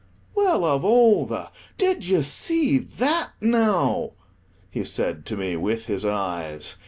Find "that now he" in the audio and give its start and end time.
2.79-4.83